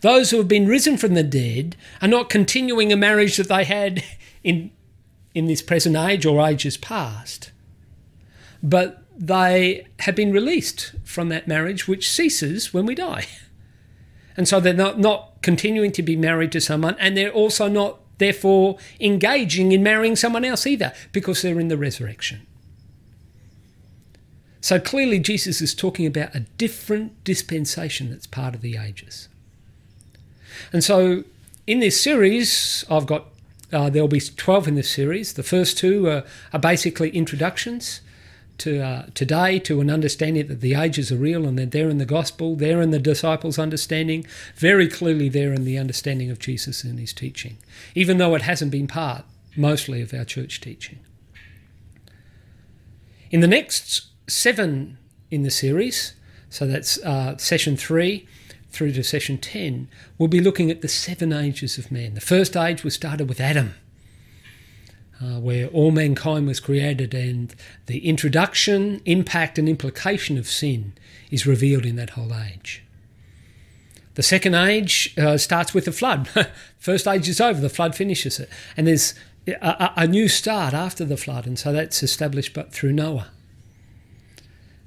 Those 0.00 0.30
who 0.30 0.38
have 0.38 0.48
been 0.48 0.66
risen 0.66 0.96
from 0.96 1.14
the 1.14 1.22
dead 1.22 1.76
are 2.00 2.08
not 2.08 2.30
continuing 2.30 2.92
a 2.92 2.96
marriage 2.96 3.36
that 3.36 3.48
they 3.48 3.64
had 3.64 4.02
in, 4.42 4.70
in 5.34 5.46
this 5.46 5.62
present 5.62 5.96
age 5.96 6.24
or 6.24 6.46
ages 6.46 6.76
past, 6.76 7.50
but 8.62 9.03
they 9.16 9.86
have 10.00 10.16
been 10.16 10.32
released 10.32 10.94
from 11.04 11.28
that 11.28 11.46
marriage 11.46 11.86
which 11.86 12.10
ceases 12.10 12.72
when 12.72 12.86
we 12.86 12.94
die. 12.94 13.26
And 14.36 14.48
so 14.48 14.58
they're 14.58 14.74
not, 14.74 14.98
not 14.98 15.40
continuing 15.42 15.92
to 15.92 16.02
be 16.02 16.16
married 16.16 16.50
to 16.50 16.60
someone, 16.60 16.96
and 16.98 17.16
they're 17.16 17.30
also 17.30 17.68
not 17.68 18.00
therefore 18.18 18.78
engaging 18.98 19.70
in 19.70 19.80
marrying 19.80 20.16
someone 20.16 20.44
else 20.44 20.66
either, 20.66 20.92
because 21.12 21.40
they're 21.42 21.60
in 21.60 21.68
the 21.68 21.76
resurrection. 21.76 22.44
So 24.60 24.80
clearly, 24.80 25.20
Jesus 25.20 25.60
is 25.60 25.72
talking 25.72 26.04
about 26.04 26.34
a 26.34 26.40
different 26.58 27.22
dispensation 27.22 28.10
that's 28.10 28.26
part 28.26 28.56
of 28.56 28.60
the 28.60 28.76
ages. 28.76 29.28
And 30.72 30.82
so, 30.82 31.22
in 31.68 31.78
this 31.78 32.00
series, 32.00 32.84
I've 32.90 33.06
got 33.06 33.26
uh, 33.72 33.90
there'll 33.90 34.08
be 34.08 34.20
12 34.20 34.68
in 34.68 34.74
this 34.74 34.90
series. 34.90 35.34
The 35.34 35.42
first 35.42 35.78
two 35.78 36.08
are, 36.08 36.24
are 36.52 36.58
basically 36.58 37.10
introductions 37.10 38.00
to 38.58 38.80
uh, 38.80 39.06
today 39.14 39.58
to 39.60 39.80
an 39.80 39.90
understanding 39.90 40.46
that 40.46 40.60
the 40.60 40.74
ages 40.74 41.10
are 41.10 41.16
real 41.16 41.46
and 41.46 41.58
that 41.58 41.72
they're 41.72 41.88
in 41.88 41.98
the 41.98 42.06
gospel, 42.06 42.56
there 42.56 42.80
in 42.80 42.90
the 42.90 42.98
disciples' 42.98 43.58
understanding, 43.58 44.26
very 44.56 44.88
clearly 44.88 45.28
there 45.28 45.52
in 45.52 45.64
the 45.64 45.78
understanding 45.78 46.30
of 46.30 46.38
Jesus 46.38 46.84
and 46.84 46.98
his 46.98 47.12
teaching, 47.12 47.56
even 47.94 48.18
though 48.18 48.34
it 48.34 48.42
hasn't 48.42 48.70
been 48.70 48.86
part 48.86 49.24
mostly 49.56 50.00
of 50.02 50.12
our 50.14 50.24
church 50.24 50.60
teaching. 50.60 50.98
In 53.30 53.40
the 53.40 53.46
next 53.46 54.06
seven 54.28 54.98
in 55.30 55.42
the 55.42 55.50
series, 55.50 56.14
so 56.48 56.66
that's 56.66 56.98
uh, 56.98 57.36
session 57.36 57.76
three 57.76 58.28
through 58.70 58.92
to 58.92 59.04
session 59.04 59.38
10, 59.38 59.88
we'll 60.18 60.28
be 60.28 60.40
looking 60.40 60.70
at 60.70 60.80
the 60.82 60.88
seven 60.88 61.32
ages 61.32 61.78
of 61.78 61.92
man. 61.92 62.14
The 62.14 62.20
first 62.20 62.56
age 62.56 62.82
was 62.82 62.94
started 62.94 63.28
with 63.28 63.40
Adam 63.40 63.74
uh, 65.22 65.38
where 65.38 65.68
all 65.68 65.90
mankind 65.90 66.46
was 66.46 66.60
created, 66.60 67.14
and 67.14 67.54
the 67.86 68.06
introduction, 68.06 69.00
impact, 69.04 69.58
and 69.58 69.68
implication 69.68 70.38
of 70.38 70.46
sin 70.46 70.94
is 71.30 71.46
revealed 71.46 71.86
in 71.86 71.96
that 71.96 72.10
whole 72.10 72.34
age. 72.34 72.82
The 74.14 74.22
second 74.22 74.54
age 74.54 75.14
uh, 75.18 75.36
starts 75.38 75.74
with 75.74 75.84
the 75.84 75.92
flood. 75.92 76.28
First 76.78 77.06
age 77.06 77.28
is 77.28 77.40
over, 77.40 77.60
the 77.60 77.68
flood 77.68 77.94
finishes 77.94 78.38
it. 78.38 78.48
And 78.76 78.86
there's 78.86 79.14
a, 79.46 79.92
a, 79.96 80.06
new 80.06 80.28
start 80.28 80.72
after 80.72 81.04
the 81.04 81.16
flood, 81.16 81.46
and 81.46 81.58
so 81.58 81.72
that's 81.72 82.02
established 82.02 82.54
but 82.54 82.72
through 82.72 82.92
Noah. 82.92 83.28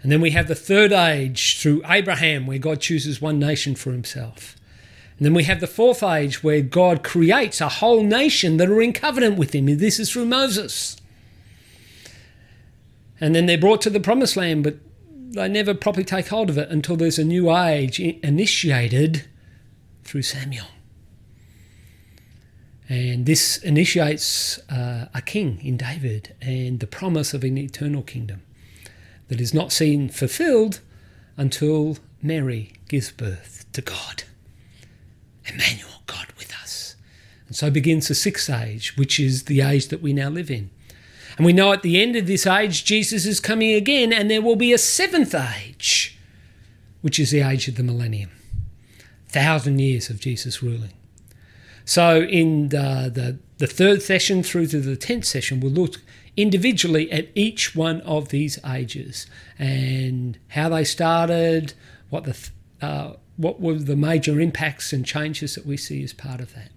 And 0.02 0.12
then 0.12 0.22
we 0.22 0.32
have 0.32 0.48
the 0.48 0.56
third 0.56 0.92
age 0.92 1.60
through 1.60 1.82
Abraham, 1.86 2.48
where 2.48 2.60
God 2.60 2.80
chooses 2.80 3.22
one 3.22 3.40
nation 3.40 3.76
for 3.76 3.92
himself. 3.92 4.56
And 5.18 5.26
then 5.26 5.34
we 5.34 5.46
have 5.46 5.60
the 5.60 5.68
fourth 5.68 6.04
age 6.04 6.44
where 6.44 6.62
God 6.62 7.04
creates 7.04 7.60
a 7.60 7.70
whole 7.70 8.04
nation 8.04 8.58
that 8.58 8.70
are 8.70 8.82
in 8.82 8.94
covenant 8.94 9.38
with 9.38 9.54
him. 9.54 9.66
This 9.78 10.00
is 10.00 10.12
through 10.12 10.28
Moses. 10.28 10.98
And 13.20 13.34
then 13.34 13.48
they're 13.48 13.58
brought 13.58 13.82
to 13.82 13.90
the 13.90 14.00
promised 14.00 14.38
land, 14.38 14.64
but 14.64 14.76
they 15.10 15.50
never 15.50 15.74
properly 15.74 16.06
take 16.06 16.28
hold 16.28 16.50
of 16.50 16.58
it 16.58 16.70
until 16.70 16.96
there's 16.96 17.18
a 17.18 17.24
new 17.24 17.56
age 17.56 18.00
initiated 18.00 19.26
through 20.04 20.22
Samuel. 20.22 20.68
And 22.90 23.26
this 23.26 23.58
initiates 23.58 24.60
uh, 24.70 25.08
a 25.14 25.22
king 25.22 25.60
in 25.62 25.78
David 25.78 26.36
and 26.42 26.80
the 26.80 26.88
promise 26.88 27.34
of 27.34 27.44
an 27.44 27.58
eternal 27.58 28.02
kingdom 28.02 28.44
that 29.28 29.42
is 29.42 29.54
not 29.54 29.72
seen 29.72 30.10
fulfilled 30.10 30.80
until 31.36 31.98
Mary 32.22 32.74
gives 32.88 33.12
birth 33.12 33.66
to 33.74 33.82
God. 33.82 34.24
Emmanuel, 35.48 36.02
God 36.06 36.28
with 36.38 36.54
us. 36.62 36.96
And 37.48 37.56
so 37.56 37.72
begins 37.72 38.08
the 38.08 38.16
sixth 38.16 38.50
age, 38.50 38.98
which 38.98 39.20
is 39.20 39.44
the 39.44 39.62
age 39.62 39.88
that 39.88 40.02
we 40.02 40.14
now 40.14 40.30
live 40.30 40.52
in. 40.52 40.70
And 41.38 41.46
we 41.46 41.54
know 41.54 41.72
at 41.72 41.84
the 41.84 42.02
end 42.02 42.16
of 42.16 42.28
this 42.28 42.48
age, 42.48 42.84
Jesus 42.84 43.26
is 43.26 43.40
coming 43.40 43.74
again, 43.74 44.12
and 44.12 44.30
there 44.30 44.42
will 44.42 44.56
be 44.56 44.74
a 44.74 44.78
seventh 44.78 45.36
age, 45.36 46.18
which 47.02 47.20
is 47.20 47.32
the 47.32 47.42
age 47.42 47.68
of 47.68 47.76
the 47.76 47.84
millennium. 47.84 48.32
Thousand 49.30 49.80
years 49.80 50.10
of 50.10 50.20
Jesus 50.20 50.64
ruling. 50.64 50.94
So, 51.86 52.22
in 52.22 52.70
the, 52.70 53.12
the, 53.14 53.40
the 53.60 53.68
third 53.68 54.02
session 54.02 54.44
through 54.44 54.68
to 54.68 54.82
the 54.82 54.96
tenth 54.96 55.26
session, 55.26 55.60
we'll 55.60 55.72
look 55.72 56.02
individually 56.36 57.12
at 57.12 57.28
each 57.34 57.76
one 57.76 58.02
of 58.02 58.30
these 58.30 58.60
ages 58.66 59.28
and 59.58 60.38
how 60.50 60.70
they 60.70 60.84
started, 60.84 61.74
what 62.10 62.24
the 62.24 62.50
uh, 62.82 63.14
what 63.38 63.62
were 63.62 63.76
the 63.76 63.96
major 63.96 64.40
impacts 64.40 64.92
and 64.92 65.06
changes 65.06 65.56
that 65.56 65.66
we 65.66 65.78
see 65.78 66.04
as 66.04 66.12
part 66.12 66.42
of 66.42 66.54
that. 66.56 66.72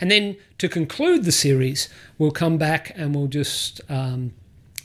And 0.00 0.10
then 0.10 0.36
to 0.58 0.68
conclude 0.68 1.24
the 1.24 1.32
series, 1.32 1.88
we'll 2.18 2.32
come 2.32 2.58
back 2.58 2.92
and 2.96 3.14
we'll 3.14 3.28
just 3.28 3.80
um, 3.88 4.32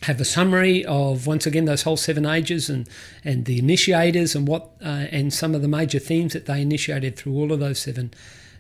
have 0.04 0.22
a 0.22 0.26
summary 0.26 0.86
of 0.86 1.26
once 1.26 1.46
again 1.46 1.66
those 1.66 1.84
whole 1.84 1.98
seven 1.98 2.26
ages 2.26 2.70
and 2.70 2.88
and 3.24 3.46
the 3.46 3.58
initiators 3.58 4.36
and 4.36 4.48
what 4.48 4.70
uh, 4.82 5.08
and 5.12 5.34
some 5.34 5.56
of 5.56 5.62
the 5.62 5.68
major 5.68 5.98
themes 5.98 6.34
that 6.34 6.46
they 6.46 6.62
initiated 6.62 7.16
through 7.16 7.34
all 7.34 7.52
of 7.52 7.60
those 7.60 7.80
seven 7.80 8.14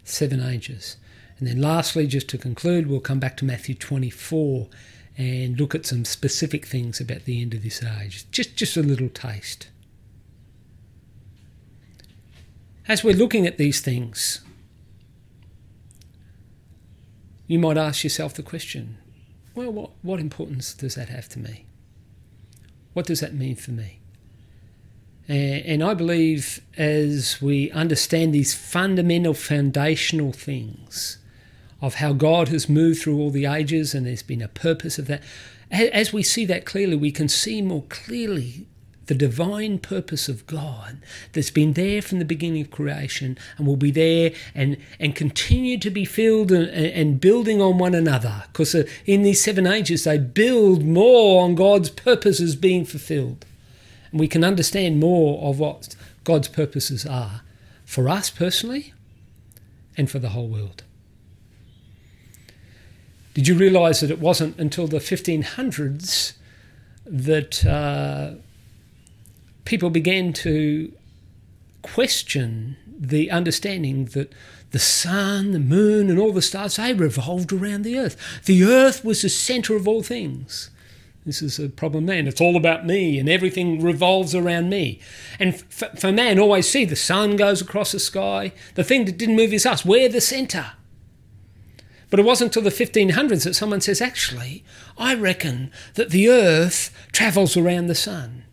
seven 0.04 0.42
ages. 0.42 0.98
And 1.38 1.48
then 1.48 1.62
lastly, 1.62 2.08
just 2.08 2.27
to 2.30 2.38
conclude, 2.38 2.88
we'll 2.88 3.00
come 3.00 3.20
back 3.20 3.38
to 3.38 3.46
Matthew 3.46 3.75
24 3.75 4.68
and 5.18 5.60
look 5.60 5.75
at 5.75 5.86
some 5.86 6.06
specific 6.06 6.66
things 6.66 7.00
about 7.00 7.25
the 7.25 7.42
end 7.42 7.54
of 7.54 7.62
this 7.62 7.84
age. 7.84 8.25
Just 8.32 8.56
just 8.56 8.77
a 8.77 8.82
little 8.82 9.10
taste. 9.10 9.68
As 12.88 13.03
we're 13.03 13.15
looking 13.15 13.46
at 13.46 13.58
these 13.58 13.82
things, 13.82 14.41
you 17.46 17.60
might 17.60 17.77
ask 17.77 18.03
yourself 18.03 18.34
the 18.34 18.44
question 18.44 18.98
well, 19.56 19.72
what, 19.72 19.89
what 20.03 20.20
importance 20.20 20.74
does 20.75 20.94
that 20.96 21.10
have 21.10 21.27
to 21.29 21.39
me? 21.39 21.65
What 22.94 23.08
does 23.08 23.22
that 23.22 23.34
mean 23.34 23.56
for 23.56 23.72
me? 23.72 24.00
And, 25.27 25.65
and 25.65 25.84
I 25.84 25.96
believe 25.96 26.62
as 26.77 27.41
we 27.41 27.72
understand 27.72 28.34
these 28.34 28.53
fundamental, 28.53 29.34
foundational 29.34 30.32
things 30.32 31.17
of 31.82 31.96
how 31.96 32.13
God 32.13 32.50
has 32.50 32.70
moved 32.70 33.01
through 33.01 33.17
all 33.20 33.32
the 33.32 33.46
ages 33.46 33.96
and 33.96 34.06
there's 34.06 34.24
been 34.24 34.44
a 34.44 34.48
purpose 34.48 35.00
of 35.00 35.08
that, 35.08 35.24
as 35.72 36.13
we 36.13 36.22
see 36.22 36.46
that 36.46 36.65
clearly, 36.65 36.96
we 36.96 37.12
can 37.12 37.27
see 37.27 37.62
more 37.62 37.84
clearly 37.89 38.67
the 39.08 39.16
divine 39.16 39.80
purpose 39.80 40.30
of 40.30 40.46
God 40.48 40.98
that's 41.34 41.50
been 41.50 41.74
there 41.74 42.02
from 42.02 42.20
the 42.20 42.26
beginning 42.26 42.62
of 42.62 42.72
creation 42.72 43.38
and 43.58 43.66
will 43.66 43.78
be 43.78 43.92
there 43.92 44.32
and, 44.54 44.78
and 45.00 45.16
continue 45.16 45.78
to 45.80 45.90
be 45.90 46.06
filled 46.06 46.52
and, 46.52 46.70
and 46.70 47.20
building 47.20 47.62
on 47.62 47.78
one 47.78 47.96
another. 47.96 48.44
Because 48.48 48.76
uh, 48.76 48.84
in 49.06 49.24
these 49.24 49.44
seven 49.44 49.66
ages, 49.66 50.04
they 50.04 50.18
build 50.18 50.86
more 50.86 51.44
on 51.44 51.56
God's 51.56 51.90
purposes 51.90 52.56
being 52.56 52.86
fulfilled. 52.86 53.46
And 54.12 54.20
we 54.20 54.28
can 54.28 54.44
understand 54.44 55.00
more 55.00 55.50
of 55.50 55.60
what 55.60 55.96
God's 56.24 56.48
purposes 56.48 57.06
are 57.06 57.42
for 57.86 58.10
us 58.10 58.30
personally 58.30 58.94
and 59.96 60.12
for 60.12 60.20
the 60.20 60.30
whole 60.30 60.48
world. 60.48 60.84
Did 63.34 63.48
you 63.48 63.56
realize 63.56 64.00
that 64.02 64.12
it 64.12 64.20
wasn't 64.20 64.58
until 64.58 64.88
the 64.88 64.98
1500s 64.98 66.34
that 67.06 67.66
uh, 67.66 68.32
people 69.67 69.89
began 69.89 70.31
to 70.31 70.91
question 71.81 72.77
the 72.88 73.29
understanding 73.29 74.05
that 74.05 74.33
the 74.71 74.79
sun, 74.79 75.51
the 75.51 75.59
moon, 75.59 76.09
and 76.09 76.17
all 76.17 76.31
the 76.31 76.41
stars, 76.41 76.77
they 76.77 76.93
revolved 76.93 77.51
around 77.51 77.83
the 77.83 78.00
earth. 78.00 78.15
The 78.45 78.63
earth 78.63 79.03
was 79.03 79.21
the 79.21 79.29
center 79.29 79.75
of 79.75 79.88
all 79.88 80.03
things. 80.03 80.69
This 81.25 81.41
is 81.41 81.59
a 81.59 81.67
problem 81.67 82.05
man. 82.05 82.27
It's 82.27 82.39
all 82.39 82.55
about 82.55 82.86
me 82.86 83.19
and 83.19 83.27
everything 83.27 83.81
revolves 83.81 84.33
around 84.33 84.69
me. 84.69 85.01
And 85.38 85.59
for, 85.69 85.89
for 86.00 86.13
man, 86.13 86.39
always 86.39 86.69
see 86.69 86.86
the 86.86 86.95
sun 86.95 87.36
goes 87.36 87.62
across 87.62 87.91
the 87.91 88.00
sky. 88.00 88.53
The 88.75 88.86
thing 88.86 89.03
that 89.03 89.17
didn't 89.17 89.36
move 89.36 89.51
is 89.51 89.65
us. 89.65 89.83
We're 89.83 90.07
the 90.07 90.21
center. 90.21 90.71
But 92.09 92.21
it 92.21 92.25
wasn't 92.25 92.55
until 92.55 92.69
the 92.69 92.83
1500s 92.86 93.43
that 93.43 93.55
someone 93.55 93.81
says, 93.81 94.00
actually, 94.00 94.63
I 94.97 95.13
reckon 95.13 95.71
that 95.95 96.12
the 96.12 96.29
earth 96.29 96.97
travels 97.12 97.57
around 97.57 97.88
the 97.88 97.95
sun 97.95 98.45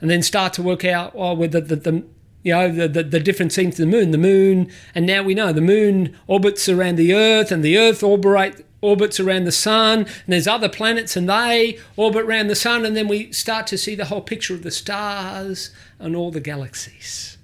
and 0.00 0.10
then 0.10 0.22
start 0.22 0.52
to 0.54 0.62
work 0.62 0.84
out 0.84 1.12
oh, 1.14 1.34
with 1.34 1.52
the, 1.52 1.60
the, 1.60 1.76
the 1.76 2.04
you 2.42 2.52
know 2.52 2.70
the, 2.70 2.88
the, 2.88 3.02
the 3.02 3.20
different 3.20 3.56
of 3.56 3.76
the 3.76 3.86
moon 3.86 4.10
the 4.10 4.18
moon 4.18 4.70
and 4.94 5.06
now 5.06 5.22
we 5.22 5.34
know 5.34 5.52
the 5.52 5.60
moon 5.60 6.16
orbits 6.26 6.68
around 6.68 6.96
the 6.96 7.14
earth 7.14 7.50
and 7.50 7.64
the 7.64 7.76
earth 7.76 8.02
orbit, 8.02 8.64
orbits 8.80 9.18
around 9.18 9.44
the 9.44 9.52
sun 9.52 10.00
and 10.00 10.08
there's 10.26 10.46
other 10.46 10.68
planets 10.68 11.16
and 11.16 11.28
they 11.28 11.78
orbit 11.96 12.24
around 12.24 12.46
the 12.46 12.54
sun 12.54 12.84
and 12.84 12.96
then 12.96 13.08
we 13.08 13.32
start 13.32 13.66
to 13.66 13.76
see 13.76 13.94
the 13.94 14.06
whole 14.06 14.20
picture 14.20 14.54
of 14.54 14.62
the 14.62 14.70
stars 14.70 15.70
and 15.98 16.14
all 16.14 16.30
the 16.30 16.40
galaxies 16.40 17.37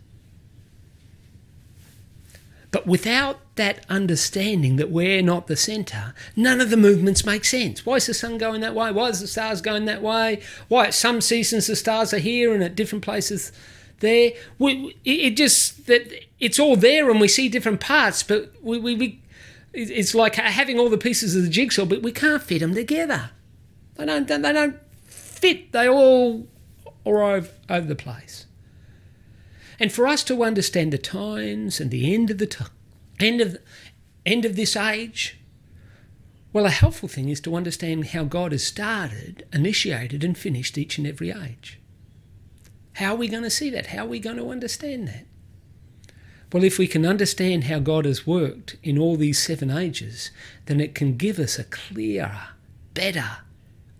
but 2.74 2.88
without 2.88 3.38
that 3.54 3.86
understanding 3.88 4.74
that 4.78 4.90
we're 4.90 5.22
not 5.22 5.46
the 5.46 5.54
centre, 5.54 6.12
none 6.34 6.60
of 6.60 6.70
the 6.70 6.76
movements 6.76 7.24
make 7.24 7.44
sense. 7.44 7.86
Why 7.86 7.94
is 7.94 8.06
the 8.06 8.14
sun 8.14 8.36
going 8.36 8.62
that 8.62 8.74
way? 8.74 8.90
Why 8.90 9.10
is 9.10 9.20
the 9.20 9.28
stars 9.28 9.60
going 9.60 9.84
that 9.84 10.02
way? 10.02 10.42
Why 10.66 10.86
at 10.86 10.94
some 10.94 11.20
seasons 11.20 11.68
the 11.68 11.76
stars 11.76 12.12
are 12.12 12.18
here 12.18 12.52
and 12.52 12.64
at 12.64 12.74
different 12.74 13.04
places 13.04 13.52
there? 14.00 14.32
We, 14.58 14.96
it 15.04 15.36
just 15.36 15.86
that 15.86 16.12
it's 16.40 16.58
all 16.58 16.74
there 16.74 17.08
and 17.12 17.20
we 17.20 17.28
see 17.28 17.48
different 17.48 17.78
parts, 17.78 18.24
but 18.24 18.52
we, 18.60 18.80
we, 18.80 18.96
we 18.96 19.22
it's 19.72 20.12
like 20.12 20.34
having 20.34 20.80
all 20.80 20.90
the 20.90 20.98
pieces 20.98 21.36
of 21.36 21.44
the 21.44 21.50
jigsaw, 21.50 21.84
but 21.84 22.02
we 22.02 22.10
can't 22.10 22.42
fit 22.42 22.58
them 22.58 22.74
together. 22.74 23.30
They 23.94 24.06
don't, 24.06 24.26
they 24.26 24.52
don't 24.52 24.80
fit. 25.04 25.70
They 25.70 25.88
all 25.88 26.48
are 27.06 27.22
over, 27.22 27.50
over 27.70 27.86
the 27.86 27.94
place. 27.94 28.46
And 29.78 29.92
for 29.92 30.06
us 30.06 30.22
to 30.24 30.44
understand 30.44 30.92
the 30.92 30.98
times 30.98 31.80
and 31.80 31.90
the 31.90 32.14
end 32.14 32.30
of 32.30 32.38
the 32.38 32.46
t- 32.46 32.64
end 33.20 33.40
of 33.40 33.58
end 34.24 34.44
of 34.44 34.56
this 34.56 34.76
age, 34.76 35.38
well, 36.52 36.66
a 36.66 36.70
helpful 36.70 37.08
thing 37.08 37.28
is 37.28 37.40
to 37.42 37.56
understand 37.56 38.08
how 38.08 38.24
God 38.24 38.52
has 38.52 38.64
started, 38.64 39.46
initiated, 39.52 40.22
and 40.22 40.38
finished 40.38 40.78
each 40.78 40.98
and 40.98 41.06
every 41.06 41.30
age. 41.30 41.80
How 42.94 43.14
are 43.14 43.16
we 43.16 43.28
going 43.28 43.42
to 43.42 43.50
see 43.50 43.70
that? 43.70 43.86
How 43.86 44.04
are 44.04 44.08
we 44.08 44.20
going 44.20 44.36
to 44.36 44.50
understand 44.50 45.08
that? 45.08 45.26
Well, 46.52 46.62
if 46.62 46.78
we 46.78 46.86
can 46.86 47.04
understand 47.04 47.64
how 47.64 47.80
God 47.80 48.04
has 48.04 48.24
worked 48.24 48.76
in 48.84 48.96
all 48.96 49.16
these 49.16 49.42
seven 49.42 49.68
ages, 49.68 50.30
then 50.66 50.80
it 50.80 50.94
can 50.94 51.16
give 51.16 51.40
us 51.40 51.58
a 51.58 51.64
clearer, 51.64 52.50
better 52.94 53.38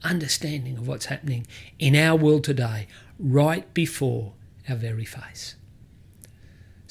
understanding 0.05 0.77
of 0.77 0.87
what's 0.87 1.07
happening 1.07 1.49
in 1.81 1.97
our 1.97 2.15
world 2.15 2.45
today, 2.45 2.87
right 3.19 3.75
before 3.75 4.35
our 4.69 4.77
very 4.77 5.05
face. 5.05 5.57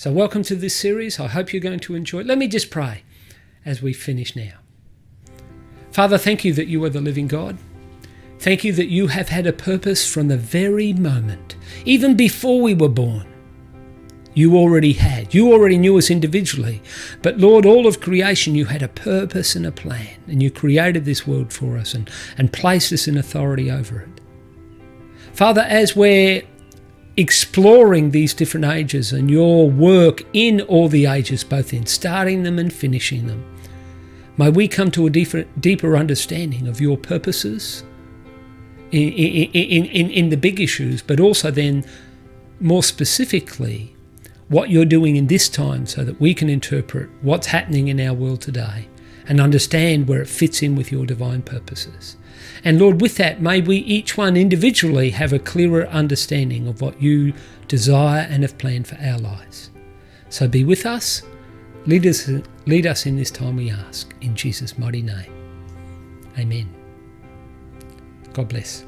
So, 0.03 0.11
welcome 0.11 0.43
to 0.43 0.55
this 0.55 0.75
series. 0.75 1.17
I 1.17 1.27
hope 1.27 1.53
you're 1.53 1.61
going 1.61 1.79
to 1.79 1.95
enjoy 1.95 2.19
it. 2.19 2.25
Let 2.25 2.37
me 2.37 2.49
just 2.49 2.69
pray 2.69 3.03
as 3.65 3.81
we 3.81 3.93
finish 3.93 4.35
now. 4.35 4.55
Father, 5.93 6.17
thank 6.17 6.43
you 6.43 6.51
that 6.55 6.67
you 6.67 6.83
are 6.83 6.89
the 6.89 6.99
living 6.99 7.29
God. 7.29 7.57
Thank 8.37 8.65
you 8.65 8.73
that 8.73 8.89
you 8.89 9.07
have 9.07 9.29
had 9.29 9.47
a 9.47 9.53
purpose 9.53 10.05
from 10.05 10.27
the 10.27 10.35
very 10.35 10.91
moment, 10.91 11.55
even 11.85 12.17
before 12.17 12.59
we 12.59 12.73
were 12.73 12.89
born. 12.89 13.25
You 14.33 14.57
already 14.57 14.91
had. 14.91 15.33
You 15.33 15.53
already 15.53 15.77
knew 15.77 15.97
us 15.97 16.11
individually. 16.11 16.81
But 17.21 17.37
Lord, 17.37 17.65
all 17.65 17.87
of 17.87 18.01
creation, 18.01 18.55
you 18.55 18.65
had 18.65 18.83
a 18.83 18.89
purpose 18.89 19.55
and 19.55 19.65
a 19.65 19.71
plan. 19.71 20.21
And 20.27 20.43
you 20.43 20.51
created 20.51 21.05
this 21.05 21.25
world 21.25 21.53
for 21.53 21.77
us 21.77 21.93
and, 21.93 22.11
and 22.37 22.51
placed 22.51 22.91
us 22.91 23.07
in 23.07 23.17
authority 23.17 23.71
over 23.71 24.01
it. 24.01 24.19
Father, 25.31 25.61
as 25.61 25.95
we're 25.95 26.43
exploring 27.15 28.11
these 28.11 28.33
different 28.33 28.65
ages 28.65 29.13
and 29.13 29.29
your 29.29 29.69
work 29.69 30.23
in 30.33 30.61
all 30.61 30.87
the 30.87 31.05
ages, 31.05 31.43
both 31.43 31.73
in 31.73 31.85
starting 31.85 32.43
them 32.43 32.57
and 32.57 32.73
finishing 32.73 33.27
them. 33.27 33.43
May 34.37 34.49
we 34.49 34.67
come 34.67 34.89
to 34.91 35.05
a 35.05 35.09
deeper, 35.11 35.95
understanding 35.95 36.67
of 36.67 36.81
your 36.81 36.97
purposes 36.97 37.83
in, 38.91 39.09
in, 39.09 39.85
in, 39.85 40.09
in 40.09 40.29
the 40.29 40.37
big 40.37 40.59
issues, 40.59 41.03
but 41.03 41.19
also 41.19 41.51
then 41.51 41.85
more 42.59 42.81
specifically 42.81 43.95
what 44.47 44.69
you're 44.69 44.85
doing 44.85 45.15
in 45.15 45.27
this 45.27 45.49
time 45.49 45.85
so 45.85 46.03
that 46.03 46.19
we 46.19 46.33
can 46.33 46.49
interpret 46.49 47.09
what's 47.21 47.47
happening 47.47 47.89
in 47.89 47.99
our 47.99 48.13
world 48.13 48.41
today 48.41 48.87
and 49.27 49.39
understand 49.39 50.07
where 50.07 50.21
it 50.21 50.27
fits 50.27 50.61
in 50.61 50.75
with 50.75 50.91
your 50.91 51.05
divine 51.05 51.41
purposes. 51.41 52.17
And 52.63 52.79
Lord, 52.79 53.01
with 53.01 53.17
that, 53.17 53.41
may 53.41 53.61
we 53.61 53.77
each 53.77 54.17
one 54.17 54.37
individually 54.37 55.11
have 55.11 55.33
a 55.33 55.39
clearer 55.39 55.87
understanding 55.87 56.67
of 56.67 56.81
what 56.81 57.01
you 57.01 57.33
desire 57.67 58.27
and 58.29 58.43
have 58.43 58.57
planned 58.57 58.87
for 58.87 58.97
our 59.01 59.17
lives. 59.17 59.69
So 60.29 60.47
be 60.47 60.63
with 60.63 60.85
us, 60.85 61.21
lead 61.85 62.05
us, 62.05 62.29
lead 62.65 62.87
us 62.87 63.05
in 63.05 63.17
this 63.17 63.31
time, 63.31 63.57
we 63.57 63.69
ask, 63.69 64.13
in 64.21 64.35
Jesus' 64.35 64.77
mighty 64.77 65.01
name. 65.01 65.31
Amen. 66.37 66.73
God 68.33 68.49
bless. 68.49 68.83